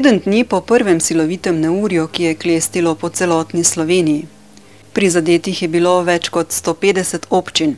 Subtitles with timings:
[0.00, 4.22] Teden dni po prvem silovitem neurju, ki je klestilo po celotni Sloveniji.
[4.96, 7.74] Prizadetih je bilo več kot 150 občin.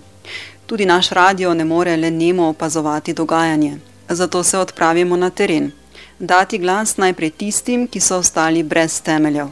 [0.66, 3.74] Tudi naš radio ne more le nemo opazovati dogajanje.
[4.08, 5.72] Zato se odpravimo na teren.
[6.18, 9.50] Dati glas najprej tistim, ki so ostali brez temeljev.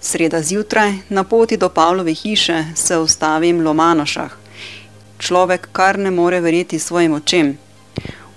[0.00, 4.38] Sreda zjutraj, na poti do Pavlove hiše, se ustavim v Lomanošah.
[5.18, 7.58] Človek kar ne more verjeti svojim očem.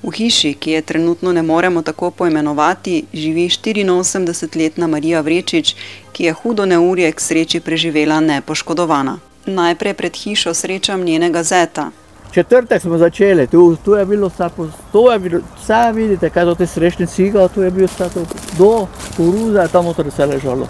[0.03, 5.75] V hiši, ki je trenutno ne moremo tako poimenovati, živi 84-letna Marija Vrečič,
[6.11, 9.17] ki je hudo neurje k sreči preživela nepoškodovana.
[9.45, 11.91] Najprej pred hišo srečam njenega zeta.
[12.33, 14.49] Četrtek smo začeli, tu, tu je bilo vse,
[14.91, 18.25] to je bilo vse, vidite, kaj so te srečne ciga, tu je bil vse to,
[18.57, 20.67] do koruze, tam noter vse ležalo.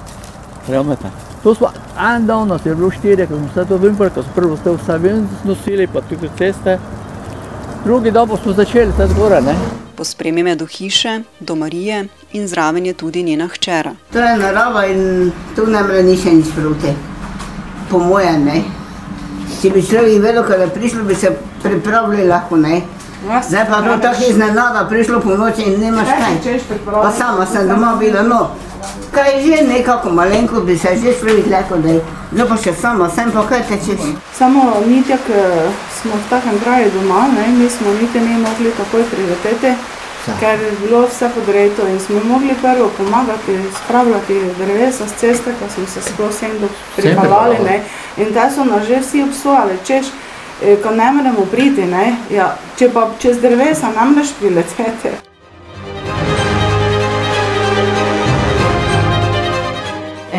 [0.68, 1.10] Razumete?
[1.44, 1.68] To smo
[2.00, 4.72] en dan, nas je bilo štiri, ko smo vse to vimper, ko smo prvo ste
[4.72, 6.78] vse ven nosili, pa tudi ceste.
[7.86, 9.56] Drugi dan pa smo začeli zgore, ne.
[9.96, 13.92] Pospremi me do hiše, do Marije in zraven je tudi njena hčera.
[14.12, 16.94] To je narava in tu ne more nič nič proti.
[17.90, 18.62] Po mojem, ne.
[19.62, 22.82] Če bi človek vedel, kada je prišlo, bi se pripravili lahko, ne.
[23.50, 26.60] Zdaj pa to tako iznenada prišlo po noči in nimaš kaj.
[26.86, 28.50] Pa sama sem doma bila, no.
[29.12, 32.02] Kaj že nekako malenko bi se že človek lahko, da je.
[32.34, 34.02] Zdaj pa še sama, sem pa kaj tečeš.
[34.38, 35.22] Samo mi tek
[36.04, 39.72] smo v takem kraju doma, ne, mi smo niti ne mogli takoj prileteti,
[40.40, 45.70] ker je bilo vse podreto in smo mogli prvo pomagati, spravljati drevesa z ceste, ko
[45.74, 46.52] smo se sploh sem
[46.96, 47.82] pripeljali, ne.
[48.18, 50.06] In te so nas že vsi obsojali, češ,
[50.62, 55.33] eh, ko ne moremo priti, ne, ja, če pa čez drevesa ne moreš prileteti.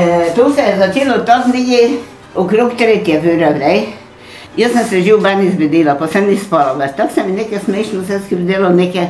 [0.05, 1.99] E, to se je začelo tako nekje
[2.35, 3.83] okrog tretje ure, ne.
[4.57, 6.93] Jaz sem se že v bani zbudila, pa sem ni spala več.
[6.97, 9.09] Tako se mi nekaj smešno vse skupaj delo, nekaj,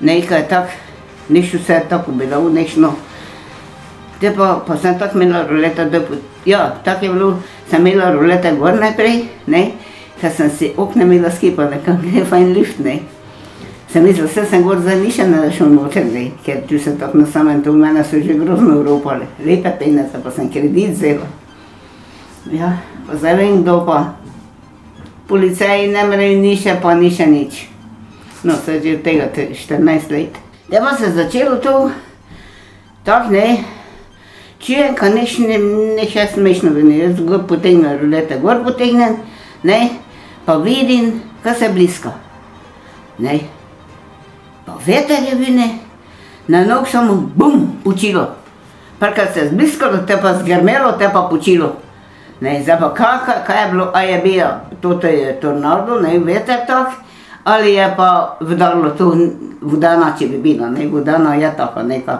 [0.00, 0.72] nekaj tako,
[1.28, 2.94] nič vse tako bilo, nešno.
[4.20, 6.00] Te pa, pa sem tako imela ruleta, da,
[6.46, 7.30] ja, tako je bilo,
[7.70, 9.62] sem imela rulete gor najprej, ne,
[10.20, 13.00] ker sem si okna imela skipale, kam je fajn lift, ne.
[13.96, 16.98] Sem mislila, vse sem gor zdaj ni še ne šel noter, ne, ker tu sem
[17.00, 21.24] tako na samem, tu mene so že grozno ropali, lepe peneze, pa sem kredit vzela.
[22.52, 22.74] Ja,
[23.06, 24.02] pa zdaj vem, kdo pa.
[25.32, 27.62] Policaji ne morejo ni še, pa ni še nič.
[28.44, 30.36] No, se že od tega te- 14 let.
[30.68, 31.88] Da pa se je začelo to,
[33.00, 33.64] tako ne,
[34.60, 35.56] čujem, ka nič ne,
[35.96, 39.16] ne še smešno veni, jaz gor potegnem rulete, gor potegnem,
[39.64, 39.82] ne,
[40.44, 42.12] pa vidim, kaj se bliska.
[43.24, 43.55] Ne.
[44.66, 45.68] Pa veter je vine,
[46.48, 48.26] na nog samo bum, počilo.
[48.98, 51.76] Parkrat se je zbliskalo, te pa zgrmelo, te pa počilo.
[52.40, 54.46] Ne, zdaj pa kaj, kaj je bilo, a je bil,
[54.80, 56.92] to je tornado, ne, veter tak,
[57.44, 59.14] ali je pa vdarilo to
[59.60, 62.18] vodana, če bi bila, ne, vodana je taka neka,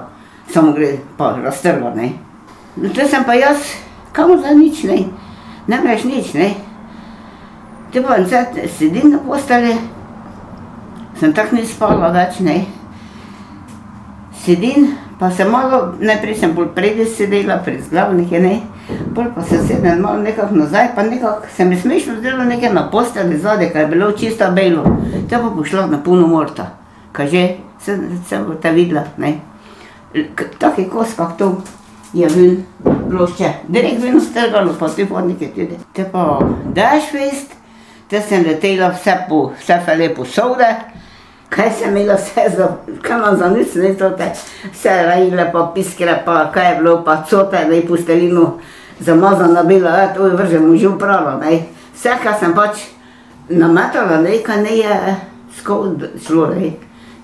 [0.49, 2.13] samo gre pa raztrla, ne.
[2.77, 3.77] No, to sem pa jaz,
[4.13, 5.05] kam za nič, ne,
[5.67, 6.55] ne greš nič, ne.
[7.93, 8.17] Te pa
[8.79, 9.77] sedim na posteli,
[11.21, 12.65] sem tako ni spala več, ne.
[14.45, 18.61] Sedim, pa sem malo, najprej sem bolj predi sedela, pred zglavnike, ne.
[19.15, 22.87] Pol pa se sedem malo nekako nazaj, pa nekako se mi smešno zdelo nekaj na
[22.91, 24.85] posteli zadaj, ker je bilo čisto belo.
[25.29, 26.71] Te pa pošla na puno morta.
[27.13, 27.49] Kaže,
[27.81, 29.39] se, se bo te videla, ne.
[30.59, 31.57] Taki kos, kak to
[32.15, 32.65] je ven,
[33.11, 33.53] plošče.
[33.69, 35.79] Direkt ven strgalo, pa te podnike tudi.
[35.93, 36.39] Te pa
[36.75, 37.57] daš vest,
[38.09, 40.69] te sem letela vse po, vse fele po sode,
[41.49, 42.69] kaj sem imela vse za,
[43.03, 44.31] kaj imam za nic, ne to te,
[44.73, 48.59] vse rajile pa piskre pa kaj je bilo, pa cote, ne pustelino
[49.01, 51.63] zamazana bila, ja, to je vržem že upravo, ne.
[51.95, 52.85] Vse, kar sem pač
[53.49, 55.17] nametala, ne, kaj ne je
[55.59, 56.73] skozi šlo, ne.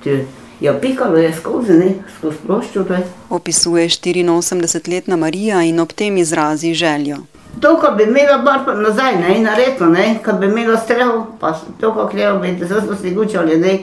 [0.05, 0.25] Če
[0.63, 2.85] je pikalo, je skozi, ne, skozi ploščo.
[3.31, 7.17] Opisuje 84-letna Marija in ob tem izrazi željo.
[7.61, 11.53] To, ko bi imela bar pa nazaj, ne, naredno, ne, ko bi imela streho, pa
[11.81, 13.79] to, kako treba biti, zdaj smo si gučali, ne,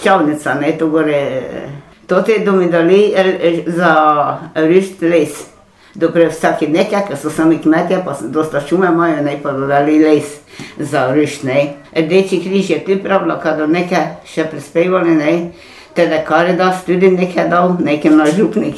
[0.00, 1.42] ščavnica, ne, to gore,
[2.06, 3.92] to te domi dali el- el- za
[4.54, 5.30] rišt les.
[5.94, 9.98] Dobre vsaki nekaj, ker so sami kmetje, pa so dosta šume imajo, ne, pa dodali
[9.98, 10.24] les
[10.78, 11.74] za rišt, ne.
[11.96, 15.50] Rdeči križ je ti pravila, kada nekaj še prispevali, ne,
[15.94, 18.76] teda Karidas tudi nekaj dal, nekaj na župnik.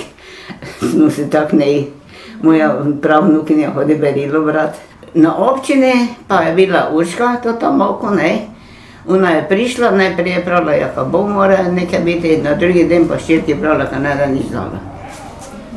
[0.81, 1.84] Smo si tako ne,
[2.43, 4.75] moja pravnukinja hodi berilo brat.
[5.14, 5.93] Na občini
[6.28, 8.38] pa je bila Urška, to tam oko, ne.
[9.08, 13.08] Ona je prišla, najprej je pravila, ja, pa bo mora nekaj biti, na drugi dan
[13.08, 14.81] pa ščirki pravila, ka ne da nič dala.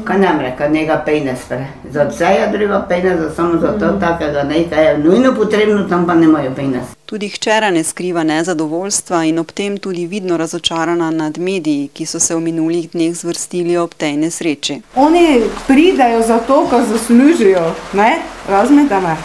[0.08, 1.68] Kaj nam reka, njega pejne spre.
[1.92, 6.08] Za vse je treba pejne, za samo za to takega nekaj je nujno potrebno, tam
[6.08, 6.97] pa nemajo pejne.
[7.08, 12.20] Tudi hčera ne skriva nezadovoljstva in ob tem tudi vidno razočarana nad mediji, ki so
[12.20, 14.82] se v minulih dneh zvrstili ob tej nesreči.
[14.96, 17.64] Oni pridejo zato, ker zaslužijo,
[17.94, 18.18] ne?
[18.50, 19.16] Razumete me?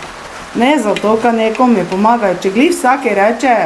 [0.55, 2.39] Ne zato, ker nekomu pomagajo.
[2.43, 3.57] Če glih vsak reče,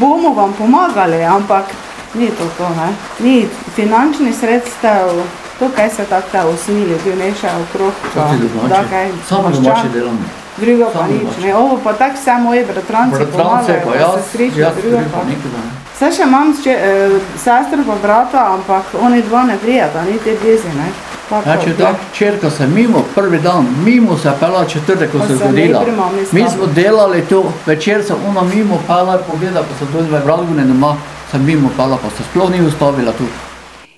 [0.00, 1.72] bomo vam pomagali, ampak
[2.14, 2.90] ni to to, ne?
[3.24, 5.16] Ni finančnih sredstev,
[5.58, 7.92] to, kaj se tako te osmi ljudi mešajo okrog.
[8.14, 8.68] To ti domače.
[8.68, 10.41] da kaj Samo domače delamo.
[10.56, 11.40] Drugo pa nič, domače.
[11.40, 11.54] ne.
[11.56, 15.36] Ovo pa tako vse moji bratranci Bratrance pomagajo, pa jaz, se srečajo, jaz drugo tudi
[15.44, 15.60] pa.
[15.98, 20.36] Saj še imam če, eh, sestro pa brata, ampak oni dva ne prijeta, ni te
[20.42, 20.88] dvezi, ne.
[21.28, 21.76] Tako, Znači, ne.
[21.76, 25.84] ta čerka se mimo, prvi dan, mimo se pela četrtek, ko Pa se je zgodila.
[26.32, 30.64] Mi smo delali to, večer se ona mimo pela, pogleda, pa se to zdaj vradgune
[30.64, 30.96] doma,
[31.30, 33.24] se mimo pela, pa se sploh ni ustavila tu.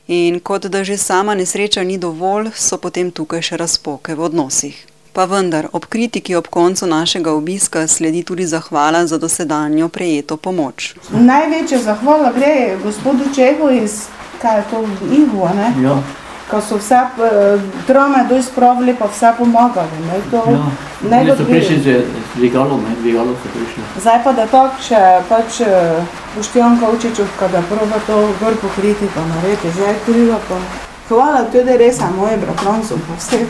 [0.07, 4.87] In kot da že sama nesreča ni dovolj, so potem tukaj še razpoke v odnosih.
[5.15, 10.95] Pa vendar, ob kritiki ob koncu našega obiska sledi tudi zahvala za dosedanjo prejeto pomoč.
[11.13, 14.09] Največja zahvala gre gospodu Čehu iz,
[14.43, 14.83] kaj je to,
[15.15, 15.71] Ihu, ne?
[15.83, 16.03] Ja,
[16.51, 20.67] Ko so vse eh, trame dol spravili, pa vse pomagali, ne, to ja.
[21.11, 22.03] ne bo so prišli z
[22.35, 23.87] dvigalom, ne, dvigalo so prišli.
[24.03, 25.01] Zdaj pa da tako še
[25.31, 26.03] pač eh,
[26.35, 30.59] Boštjanka Učičovka, da prva to gor pokriti pa narediti, zdaj kriva pa.
[31.09, 33.45] Hvala tudi res mojim bratrancem, pa vsi,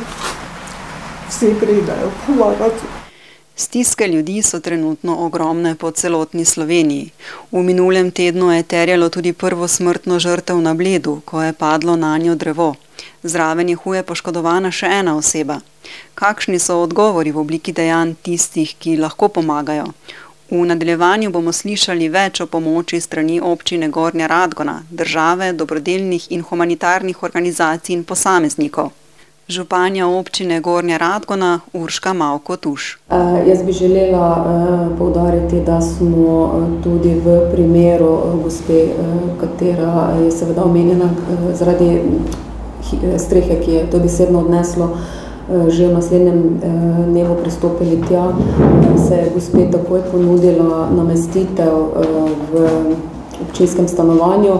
[1.28, 2.86] vsi pridajo pomagati.
[3.56, 7.10] Stiske ljudi so trenutno ogromne po celotni Sloveniji.
[7.52, 12.18] V minulem tednu je terjalo tudi prvo smrtno žrtev na Bledu, ko je padlo na
[12.18, 12.74] njo drevo.
[13.22, 15.60] Zraven je huje poškodovana še ena oseba.
[16.14, 19.86] Kakšni so odgovori v obliki dejanj tistih, ki lahko pomagajo?
[20.50, 27.22] V nadaljevanju bomo slišali več o pomoči strani občine Gornja Radgona, države, dobrodelnih in humanitarnih
[27.22, 28.90] organizacij in posameznikov.
[29.48, 32.98] Županja občine Gornja Radgona Urška Mavko Tuš.
[33.10, 33.14] Eh,
[33.48, 34.46] Jaz bi želela
[34.98, 38.86] poudariti, da smo tudi v primeru gospe,
[39.40, 41.10] katera je seveda omenjena
[41.52, 44.96] zaradi eh, strehe, ki je to besedno odneslo,
[45.68, 46.60] že v naslednjem
[47.08, 48.32] dnevu pristopili tja,
[49.08, 51.92] se je gospe takoj ponudila namestitev
[52.52, 52.68] v
[53.42, 54.54] občinskem stanovanju,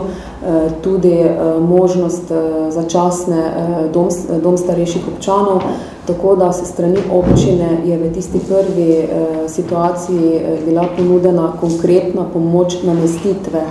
[0.83, 4.09] tudi eh, možnost eh, začasne eh, dom,
[4.43, 5.63] dom starejših občanov,
[6.07, 9.09] tako da se strani občine je v tisti prvi eh,
[9.49, 13.65] situaciji eh, bila ponudena konkretna pomoč namestitve,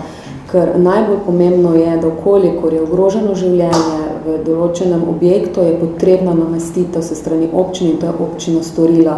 [0.52, 7.02] ker najbolj pomembno je, da okolikor je ogroženo življenje v določenem objektu, je potrebna namestitev
[7.02, 9.18] se strani občine in to je občina storila.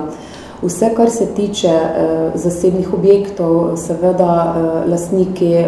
[0.61, 1.91] Vse, kar se tiče eh,
[2.35, 5.67] zasebnih objektov, seveda eh, lastniki eh,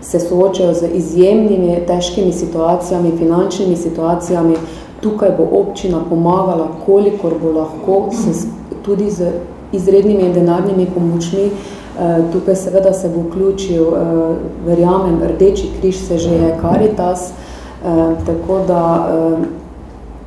[0.00, 4.54] se soočajo z izjemnimi, težkimi situacijami, finančnimi situacijami.
[5.00, 8.46] Tukaj bo občina pomagala, kolikor bo lahko, s-
[8.82, 9.30] tudi z
[9.72, 11.50] izrednimi denarnimi pomočmi.
[11.98, 14.34] Eh, tukaj seveda se bo vključil, eh,
[14.66, 17.86] verjamem, Rdeči križ se že je Karitas, eh,
[18.26, 19.44] tako da eh,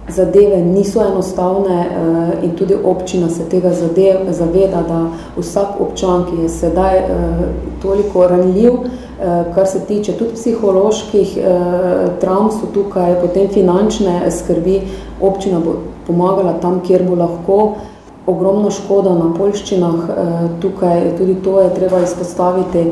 [0.10, 5.08] zadeve niso enostavne eh, in tudi občina se tega zadev, zaveda, da
[5.38, 7.08] vsak občan, ki je sedaj eh,
[7.82, 11.38] toliko ranljiv, eh, kar se tiče tudi psiholoških
[12.22, 14.82] travm, so tukaj potem finančne skrbi,
[15.22, 15.76] občina bo
[16.08, 17.76] pomagala tam, kjer bo lahko.
[18.28, 19.96] Ogromno škoda na polščinah,
[20.62, 22.86] tukaj tudi to je treba izpostaviti.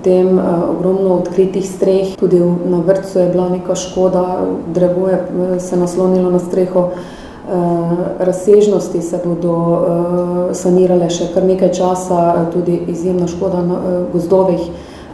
[0.00, 4.40] Potem eh, ogromno odkritih streh, tudi na vrtcu je bila neka škoda,
[4.72, 6.88] drevo je eh, se naslonilo na streho.
[6.88, 13.80] Eh, Razsežnosti se bodo sanirale še kar nekaj časa, tudi izjemna škoda na
[14.12, 14.70] gozdovih.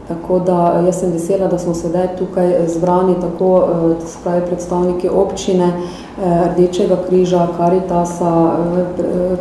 [0.08, 3.94] Tako da jaz sem vesela, da smo sedaj tukaj eh, zbrani tako eh,
[4.25, 8.50] pravi predstavniki občine, eh, Rdečega križa, Karitasa,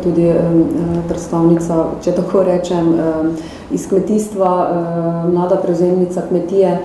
[0.02, 0.32] tudi
[1.08, 2.94] predstavnica, če tako rečem,
[3.70, 4.50] iz kmetijstva,
[5.32, 6.78] mlada prevzemnica kmetije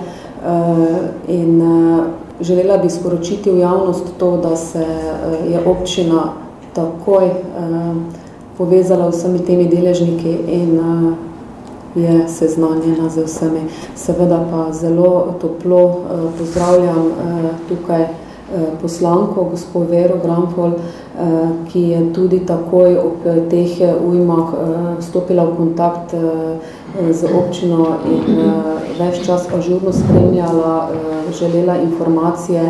[1.28, 1.60] in
[2.40, 4.86] želela bi sporočiti v javnost to, da se
[5.50, 6.32] je občina
[6.74, 7.30] takoj
[8.58, 10.80] povezala vsemi temi deležniki in
[11.94, 13.60] je seznanjena z vsemi.
[13.96, 18.10] Seveda pa zelo toplo eh, pozdravljam eh, tukaj eh,
[18.82, 25.02] poslanko, gospod Vero Gramfol, eh, ki je tudi takoj ob eh, teh eh, ujmah eh,
[25.02, 26.14] stopila v kontakt
[27.10, 28.36] z občino in
[28.98, 30.90] več čas ažurno spremljala,
[31.32, 32.66] želela informacije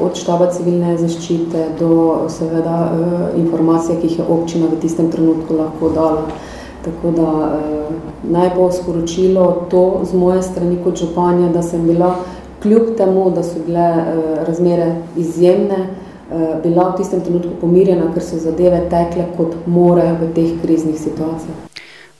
[0.00, 2.92] od štaba civilne zaščite do seveda
[3.36, 6.26] informacije, ki jih je občina v tistem trenutku lahko dala.
[6.84, 7.90] Tako da eh,
[8.30, 12.14] naj bo sporočilo to z moje strani kot županja, da sem bila
[12.62, 15.86] kljub temu, da so bile eh, razmere izjemne,
[16.62, 21.64] bila v tistem trenutku pomirjena, ker so zadeve tekle kot morajo v teh kriznih situacijah.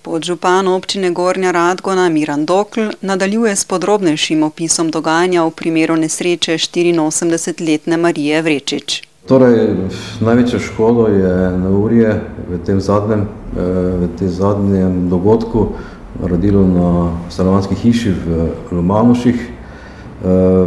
[0.05, 7.97] Podžupan občine Gornja Radgona Miran Dokl nadaljuje s podrobnejšim opisom dogajanja v primeru nesreče 84-letne
[7.97, 9.14] Marije Vrečič.
[9.25, 9.89] Torej,
[10.21, 13.25] največja škoda je na urje v tem zadnjem,
[13.57, 15.81] v tem zadnjem dogodku
[16.21, 16.91] naredilo na
[17.33, 19.41] stanovanski hiši v Lomanuših.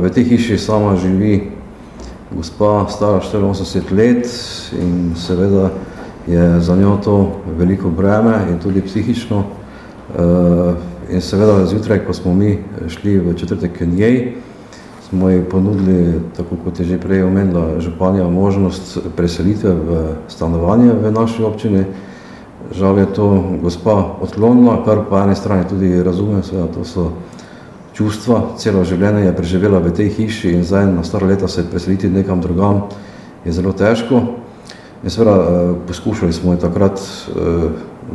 [0.01, 1.53] V tej hiši sama živi
[2.33, 4.25] gospa stara 84 let
[4.73, 5.69] in seveda
[6.25, 9.43] je za njo to veliko breme in tudi psihično.
[10.17, 10.73] Eh,
[11.13, 14.33] in seveda zjutraj, ko smo mi šli v četrtek k njej,
[15.09, 21.11] smo ji ponudili, tako kot je že prej omenila županja, možnost preselitve v stanovanje v
[21.11, 21.85] naši občini.
[22.71, 27.11] Žal je to gospa odklonila, kar po eni strani tudi razumem, seveda to so
[27.93, 32.09] čustva, celo življenje je preživela v tej hiši in zdaj na staro leta se preseliti
[32.09, 32.83] nekam drugam
[33.45, 34.21] je zelo težko.
[35.03, 37.69] In seveda eh, poskušali smo je takrat eh,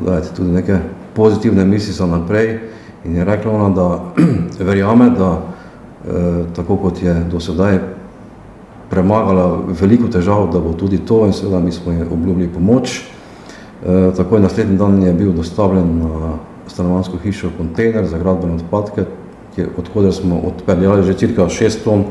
[0.05, 0.79] dajati tudi neke
[1.17, 2.61] pozitivne misli za naprej
[3.05, 4.13] in je rekla ona, da
[4.69, 5.52] verjame, da
[6.57, 7.79] tako kot je do sedaj
[8.91, 13.03] premagala veliko težav, da bo tudi to in seveda mi smo je obljubili pomoč.
[14.17, 16.35] Takoj naslednji dan je bil dostavljen na
[16.67, 19.05] stanovansko hišo kontejner za gradbene odpadke,
[19.79, 22.05] odkud smo odpeljali že cirka 6 ton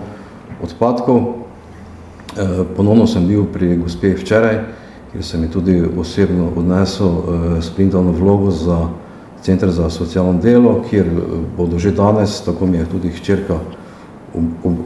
[0.63, 1.41] odpadkov.
[2.37, 4.61] Eh, ponovno sem bil pri gospe včeraj,
[5.11, 8.87] kjer sem mi tudi osebno odnesel eh, sprintalno vlogo za
[9.41, 11.19] Center za socialno delo, kjer eh,
[11.57, 13.59] bodo že danes, tako mi je tudi hčerka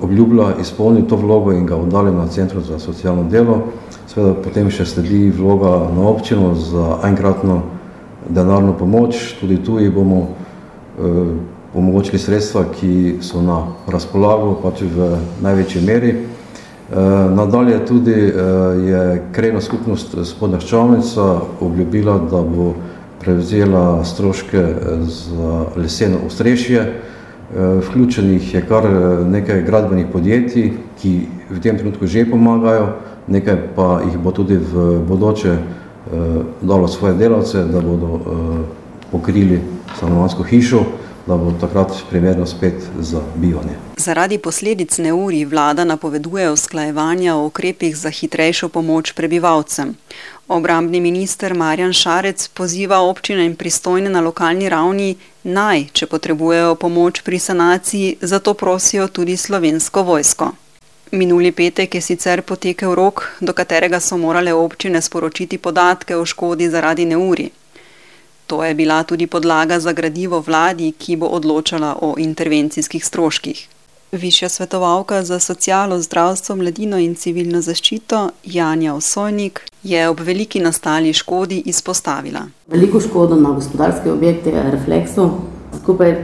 [0.01, 3.61] obljubila, izpolniti to vlogo in ga oddali na Centru za socialno delo.
[4.07, 7.61] Seveda potem še sledi vloga na občino za enkratno
[8.29, 10.27] denarno pomoč, tudi tu jih bomo
[11.75, 15.11] omogočili sredstva, ki so na razpolago pač v
[15.43, 16.15] največji meri.
[16.85, 16.95] Eh,
[17.35, 18.31] nadalje tudi eh,
[18.87, 21.23] je krajna skupnost spodnja Ščavnica
[21.59, 22.75] obljubila, da bo
[23.19, 26.85] prevzela stroške eh, za leseno ostrešje.
[27.53, 28.83] Vključenih je kar
[29.29, 30.71] nekaj gradbenih podjetij,
[31.01, 32.87] ki v tem trenutku že pomagajo,
[33.27, 35.57] nekaj pa jih bo tudi v bodoče
[36.61, 38.19] dalo svoje delavce, da bodo
[39.11, 39.61] pokrili
[39.97, 40.83] stanovansko hišo
[41.27, 43.75] da bo takrat primerno spet za bivanje.
[43.97, 49.95] Zaradi posledic neuri vlada napoveduje usklajevanja o ukrepih za hitrejšo pomoč prebivalcem.
[50.47, 57.21] Obrambni minister Marjan Šarec poziva občine in pristojne na lokalni ravni naj, če potrebujejo pomoč
[57.21, 60.51] pri sanaciji, zato prosijo tudi slovensko vojsko.
[61.11, 66.69] Minuli petek je sicer potekel rok, do katerega so morale občine sporočiti podatke o škodi
[66.69, 67.49] zaradi neuri.
[68.47, 73.67] To je bila tudi podlaga za gradivo vladi, ki bo odločala o intervencijskih stroških.
[74.11, 81.13] Višja svetovalka za socialo, zdravstvo, mladino in civilno zaščito Janja Osojnik je ob veliki nastali
[81.13, 82.45] škodi izpostavila.
[82.67, 85.29] Veliko škodo na gospodarske objekte je refleksu,
[85.81, 86.15] skupaj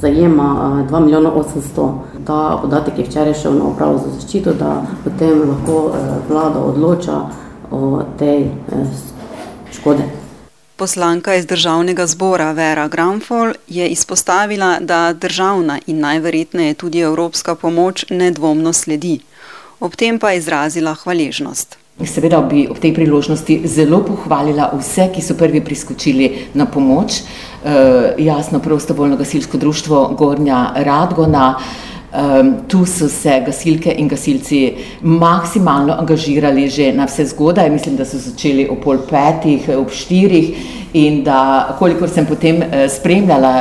[0.00, 1.98] zajema 2 milijona 800.
[2.26, 5.96] Ta podatek je včeraj šel na upravo za zaščito, da potem lahko
[6.28, 7.20] vlada odloča
[7.70, 8.50] o tej
[9.72, 10.19] škode.
[10.80, 18.04] Poslanka iz državnega zbora Vera Gramfol je izpostavila, da državna in najverjetneje tudi evropska pomoč
[18.10, 19.18] nedvomno sledi.
[19.80, 21.76] Ob tem pa je izrazila hvaležnost.
[22.06, 27.20] Seveda bi ob tej priložnosti zelo pohvalila vse, ki so prvi priskočili na pomoč.
[27.20, 27.24] E,
[28.18, 31.58] jasno, prostovoljno gasilsko društvo Gornja Radgona.
[32.12, 37.70] Um, tu so se gasilke in gasilci maksimalno angažirali že na vse zgodaj.
[37.70, 40.56] Mislim, da so začeli ob pol petih, ob štirih
[40.92, 43.52] in da, kolikor sem potem uh, spremljala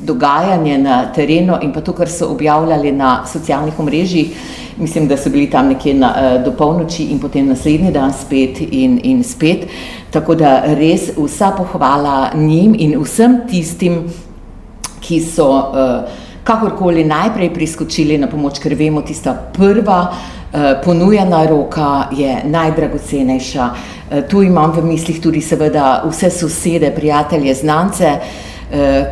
[0.00, 4.32] dogajanje na terenu in pa to, kar so objavljali na socialnih omrežjih,
[4.78, 8.62] mislim, da so bili tam nekje na, uh, do polnoči in potem naslednji dan spet
[8.70, 9.68] in, in spet.
[10.10, 14.06] Tako da res vsa pohvala njim in vsem tistim,
[15.04, 22.08] ki so uh, kakorkoli najprej priskočili na pomoč, ker vemo, tista prva eh, ponujena roka
[22.10, 23.70] je najdragocenejša.
[24.10, 28.49] Eh, tu imam v mislih tudi seveda vse sosede, prijatelje, znance, Eh,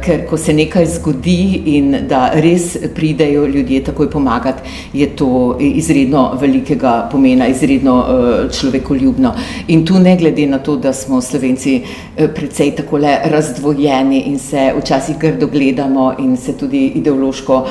[0.04, 4.62] ker ko se nekaj zgodi in da res pridejo ljudje takoj pomagati,
[4.92, 9.34] je to izredno velikega pomena, izredno eh, človekoljubno.
[9.68, 14.72] In tu ne glede na to, da smo slovenci eh, precej takole razdvojeni in se
[14.78, 17.64] včasih grdo gledamo in se tudi ideološko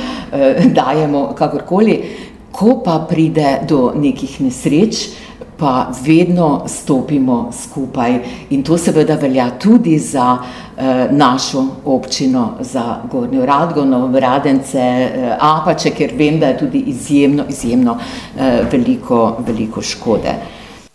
[0.75, 2.01] dajemo kakorkoli,
[2.51, 5.07] ko pa pride do nekih nesreč,
[5.57, 8.19] pa vedno stopimo skupaj.
[8.49, 15.91] In to seveda velja tudi za eh, našo občino, za Gornjo Radgono, Radence, eh, Apače,
[15.91, 17.97] ker vem, da je tudi izjemno, izjemno
[18.39, 20.33] eh, veliko, veliko škode.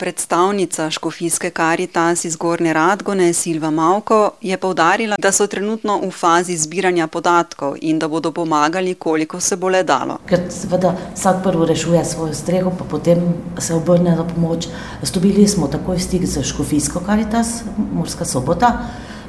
[0.03, 6.57] Predstavnica škofijske karitas iz Gorne Radgone Silva Mavko je povdarila, da so trenutno v fazi
[6.57, 10.17] zbiranja podatkov in da bodo pomagali, koliko se bo le dalo.
[10.27, 13.23] Ker seveda vsak prvo rešuje svojo streho, pa potem
[13.59, 14.67] se obrne na pomoč.
[15.03, 17.63] Stopili smo takoj stik z škofijsko karitas,
[17.95, 18.75] Murska sobota.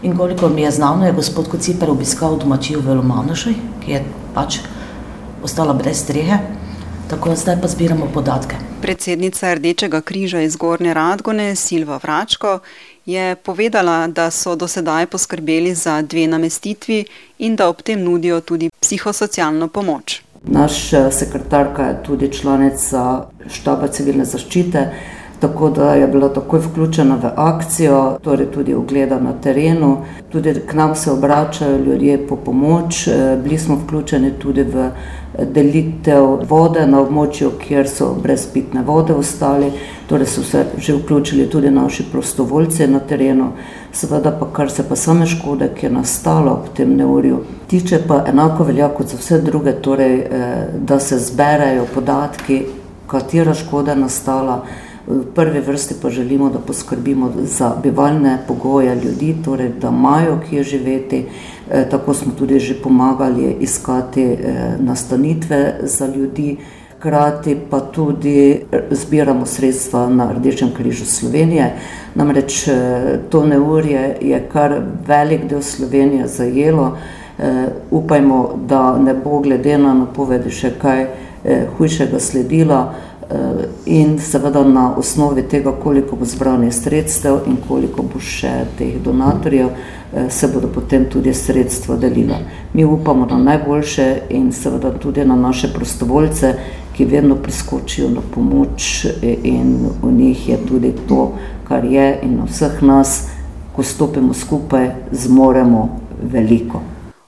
[0.02, 4.60] In koliko mi je znano, je gospod Kociper obiskal domačijo v Lomanoši, ki je pač
[5.44, 6.42] ostala brez strehe.
[7.08, 8.73] Tako zdaj pa zbiramo podatke.
[8.84, 12.60] Predsednica Rdečega križa iz Gorne Radgone, Silva Vračko,
[13.06, 17.06] je povedala, da so do sedaj poskrbeli za dve namestitvi
[17.40, 20.22] in da ob tem nudijo tudi psihosocialno pomoč.
[20.44, 24.84] Naš eh, sekretarka je tudi članica štaba civilne zaščite,
[25.44, 29.98] tako da je bila takoj vključena v akcijo, torej tudi ogleda na terenu.
[30.32, 34.90] Tudi k nam se obračajo ljudje po pomoč, eh, bili smo vključeni tudi v
[35.40, 39.72] delitev vode na območju, kjer so brez pitne vode ostali,
[40.08, 43.50] torej so se že vključili tudi naši prostovoljci na terenu.
[43.92, 48.24] Seveda pa kar se pa same škode, ki je nastala ob tem neurju, tiče pa
[48.28, 52.64] enako velja kot za vse druge, torej eh, da se zberajo podatki,
[53.08, 54.64] katera škoda je nastala.
[55.08, 60.64] V prvi vrsti pa želimo, da poskrbimo za bivalne pogoje ljudi, torej da imajo kje
[60.64, 61.26] živeti,
[61.72, 66.58] Eh, tako smo tudi že pomagali iskati eh, nastanitve za ljudi,
[66.98, 71.74] hkrati pa tudi zbiramo sredstva na Rdečem križu Slovenije.
[72.16, 72.70] Namreč
[73.30, 76.98] to neurje je kar velik del Slovenije zajelo.
[77.92, 81.08] Upajmo, da ne bo glede na napovedi še kaj
[81.78, 82.94] hujšega sledila
[83.86, 89.70] in seveda na osnovi tega, koliko bo zbranih sredstev in koliko bo še teh donatorjev,
[90.16, 92.36] Eh, se bodo potem tudi sredstva delila.
[92.74, 96.54] Mi upamo na najboljše in seveda tudi na naše prostovoljce,
[96.94, 101.34] ki vedno priskočijo na pomoč eh, in v njih je tudi to,
[101.68, 103.28] kar je in na vseh nas,
[103.76, 106.82] ko stopimo skupaj, zmoremo veliko.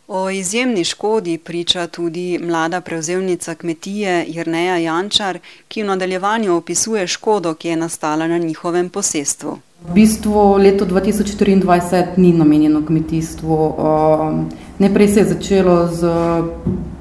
[0.07, 7.53] O izjemni škodi priča tudi mlada prevzemnica kmetije Jrneja Jančar, ki v nadaljevanju opisuje škodo,
[7.53, 9.57] ki je nastala na njihovem posestvu.
[9.87, 13.55] V bistvu leto 2024 ni namenjeno kmetijstvu.
[13.55, 16.13] Um, najprej se je začelo z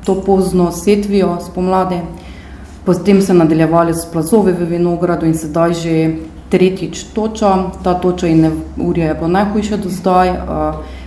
[0.05, 2.01] to pozno setvijo spomladi,
[2.85, 6.17] potem se je nadaljevalo s plazovi v vinogradu in sedaj že
[6.49, 7.71] tretjič toča.
[7.85, 10.37] Ta toča in urja je bila najhujša do zdaj.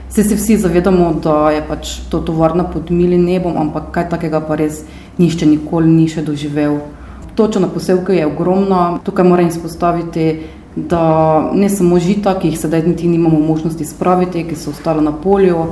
[0.09, 4.41] Vse se vsi zavedamo, da je pač to tovarna pod milim nebom, ampak kaj takega
[4.41, 4.83] pa res
[5.17, 6.79] nišče nikoli ni še doživel.
[7.35, 10.29] Toča na posevku je ogromna, tukaj moram izpostaviti
[10.77, 15.11] da ne samo žita, ki jih sedaj niti nimamo možnosti spraviti, ki so ostala na
[15.11, 15.65] polju,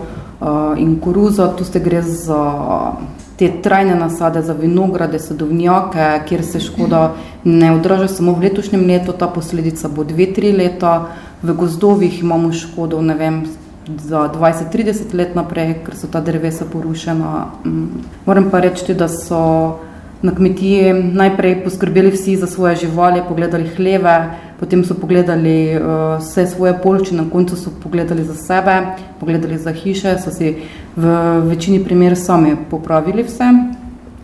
[0.77, 2.93] in koruza, tu ste gre za
[3.37, 9.13] te trajne nasade, za vinograde, sadovnjake, kjer se škoda ne odraža samo v letošnjem letu,
[9.13, 11.11] ta posledica bo dve, tri leta,
[11.43, 13.43] v gozdovih imamo škodo, ne vem,
[13.87, 17.45] za 20-30 let naprej, ker so ta drevesa porušena.
[17.65, 19.79] Mm, moram pa reči, da so
[20.21, 24.15] na kmetiji najprej poskrbeli vsi za svoje živali, pogledali hleve,
[24.59, 28.81] potem so pogledali uh, vse svoje polči, na koncu so pogledali za sebe,
[29.19, 30.55] pogledali za hiše, so si
[30.95, 31.05] v
[31.45, 33.51] večini primerov sami popravili vse,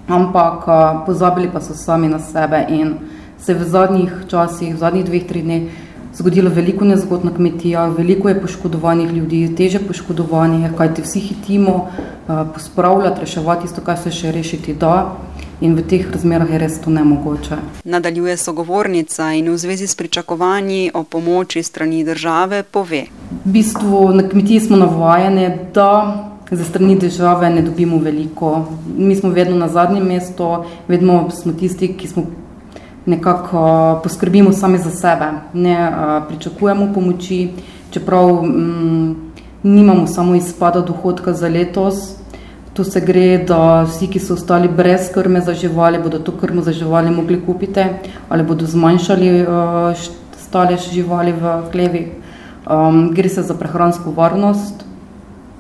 [0.08, 2.96] ampak uh, pozabili pa so sami na sebe in
[3.38, 5.64] se v zadnjih časih, v zadnjih dveh, treh dneh
[6.16, 12.48] zgodilo veliko nezgod na kmetijah, veliko je poškodovanih ljudi, teže poškodovanih, kajti vsi hitimo uh,
[12.54, 15.16] pospravljati, reševati tisto, kar se še rešiti da
[15.62, 17.58] in v teh razmerah je res to nemogoče.
[17.86, 23.06] Nadaljuje sogovornica in v zvezi s pričakovanji o pomoči strani države pove.
[23.46, 28.66] V bistvu na kmetiji smo navajeni, da za strani države ne dobimo veliko.
[28.98, 32.26] Mi smo vedno na zadnjem mestu, vedno smo tisti, ki smo
[33.06, 35.92] nekako poskrbimo sami za sebe, ne
[36.28, 37.50] pričakujemo pomoči,
[37.92, 39.16] čeprav m, mm,
[39.64, 42.22] nimamo samo izpada dohodka za letos,
[42.74, 46.62] Tu se gre, da vsi, ki so ostali brez krme za živali, bodo to krmo
[46.62, 47.84] za živali mogli kupiti
[48.30, 49.98] ali bodo zmanjšali uh,
[50.40, 52.12] stalež živali v hlevi.
[52.72, 54.86] Um, gre se za prehransko varnost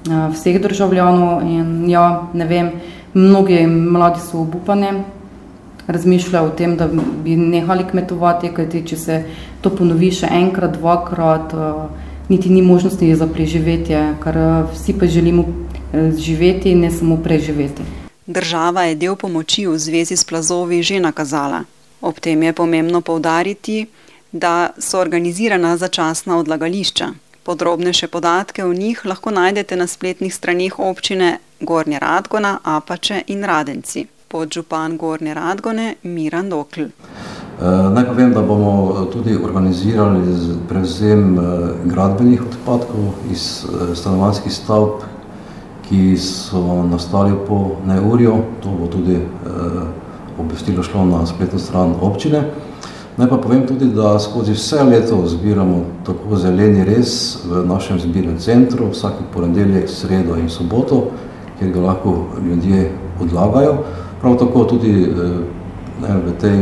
[0.07, 2.71] uh, vseh državljanov in ja, ne vem,
[3.13, 5.03] mnogi mladi so obupani,
[5.91, 6.87] razmišljajo o tem, da
[7.23, 9.23] bi nehali kmetovati, kajti če se
[9.61, 15.05] to ponovi še enkrat, dvakrat, uh, niti ni možnosti za preživetje, kar uh, vsi pa
[15.05, 15.45] želimo
[16.17, 17.83] živeti in ne samo preživeti.
[18.25, 21.63] Država je del pomoči v zvezi s plazovi že nakazala.
[22.01, 23.87] Ob tem je pomembno povdariti,
[24.31, 27.09] da so organizirana začasna odlagališča.
[27.43, 34.05] Podrobnejše podatke o njih lahko najdete na spletnih straneh občine Gornja Radgona, Apače in Radenci.
[34.31, 36.81] Podžupan Gornje Radgone Miran Dokl.
[37.93, 40.21] Naj povem, da bomo tudi organizirali
[40.69, 41.35] prevzem
[41.85, 45.03] gradbenih odpadkov iz stanovanjskih stavb,
[45.89, 48.37] ki so nastali po neurju.
[48.63, 49.19] To bo tudi
[50.39, 52.45] obvestilo šlo na spletno stran občine.
[53.17, 58.39] Naj pa povem tudi, da skozi vse leto zbiramo tako zeleni rez v našem zbirnem
[58.39, 61.09] centru, vsak ponedeljek, sredo in soboto,
[61.59, 62.15] kjer ga lahko
[62.47, 62.87] ljudje
[63.19, 63.75] odlagajo.
[64.21, 64.91] Prav tako tudi
[66.01, 66.57] ne, v, tej,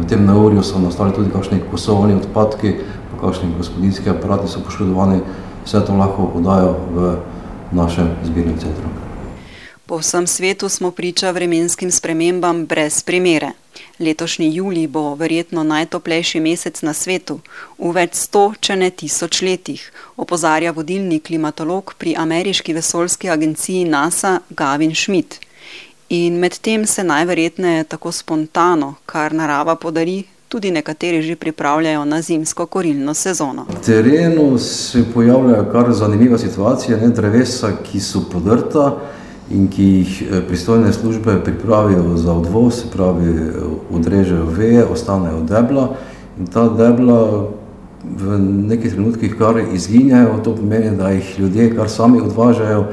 [0.00, 2.76] v tem neurju so nastali tudi kakšni kosovni odpadki,
[3.10, 5.20] pa kakšni gospodinski aparati so poškodovani.
[5.66, 7.16] Vse to lahko oddajo v
[7.72, 8.88] našem zbirnem centru.
[9.86, 13.52] Po vsem svetu smo priča vremenskim spremembam brez primere.
[13.98, 17.38] Letošnji julij bo verjetno najtoplejši mesec na svetu,
[17.78, 19.82] v več sto, če ne tisoč letih,
[20.16, 25.45] opozarja vodilni klimatolog pri ameriški vesoljski agenciji NASA Gavin Schmidt.
[26.08, 32.66] In medtem se najverjetneje tako spontano, kar narava podari, tudi nekateri že pripravljajo na zimsko
[32.66, 33.66] korilno sezono.
[33.68, 38.96] Na terenu se pojavljajo kar zanimive situacije, ne drevesa, ki so podrta
[39.50, 43.50] in ki jih pristojne službe pripravijo za odvoz, se pravi
[43.90, 45.96] odrežejo veje, ostanejo debla
[46.38, 47.50] in ta debla
[48.04, 52.86] v nekih trenutkih kar izginjajo, to pomeni, da jih ljudje kar sami odvažajo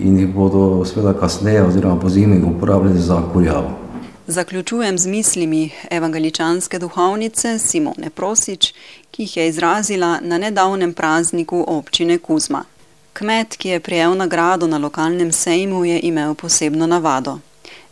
[0.00, 3.78] in jih bodo seveda kasneje oziroma pozimi uporabljali za kurjavo.
[4.26, 8.72] Zaključujem z mislimi evangeličanske duhovnice Simone Prosič,
[9.10, 12.64] ki jih je izrazila na nedavnem prazniku občine Kuzma.
[13.12, 17.38] Kmet, ki je prejel nagrado na lokalnem sejmu, je imel posebno navado.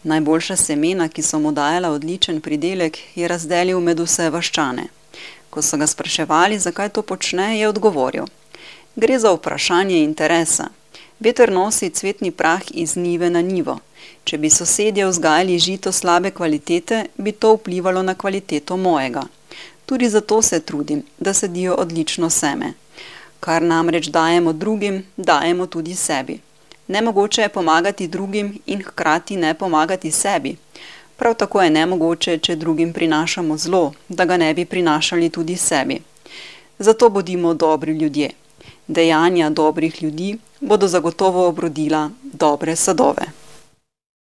[0.03, 4.89] Najboljša semena, ki so mu dajala odličen pridelek, je razdelil med vse vaščane.
[5.51, 8.25] Ko so ga spraševali, zakaj to počne, je odgovoril:
[8.97, 10.69] Gre za vprašanje interesa.
[11.23, 13.79] Veter nosi cvetni prah iz njive na njivo.
[14.25, 19.23] Če bi sosedje vzgajali žito slabe kvalitete, bi to vplivalo na kvaliteto mojega.
[19.87, 22.73] Tudi zato se trudim, da sedijo odlično seme.
[23.41, 26.41] Kar namreč dajemo drugim, dajemo tudi sebi.
[26.89, 30.57] Nemogoče je pomagati drugim in hkrati ne pomagati sebi.
[31.17, 36.03] Prav tako je nemogoče, če drugim prinašamo zlo, da ga ne bi prinašali tudi sebi.
[36.79, 38.31] Zato bodimo dobri ljudje.
[38.87, 43.42] Dejanja dobrih ljudi bodo zagotovo obrodila dobre sadove.